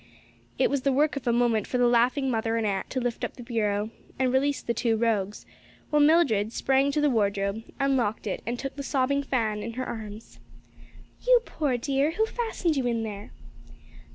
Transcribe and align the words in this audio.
It 0.57 0.71
was 0.71 0.81
the 0.81 0.91
work 0.91 1.15
of 1.15 1.27
a 1.27 1.31
moment 1.31 1.67
for 1.67 1.77
the 1.77 1.85
laughing 1.85 2.31
mother 2.31 2.57
and 2.57 2.65
aunt 2.65 2.89
to 2.89 2.99
lift 2.99 3.23
up 3.23 3.35
the 3.35 3.43
bureau 3.43 3.91
and 4.17 4.33
release 4.33 4.59
the 4.63 4.73
two 4.73 4.97
rogues, 4.97 5.45
while 5.91 6.01
Mildred 6.01 6.51
sprang 6.51 6.91
to 6.93 7.01
the 7.01 7.07
wardrobe, 7.11 7.61
unlocked 7.79 8.25
it 8.25 8.41
and 8.43 8.57
took 8.57 8.75
the 8.77 8.81
sobbing 8.81 9.21
Fan 9.21 9.61
in 9.61 9.73
her 9.73 9.85
arms. 9.85 10.39
"You 11.21 11.39
poor 11.45 11.77
dear, 11.77 12.13
who 12.13 12.25
fastened 12.25 12.77
you 12.77 12.87
in 12.87 13.03
there?" 13.03 13.29